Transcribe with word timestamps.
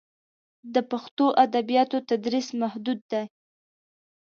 د 0.73 0.75
پښتو 0.91 1.25
ادبیاتو 1.43 1.97
تدریس 2.09 2.47
محدود 2.61 2.99
دی. 3.11 3.23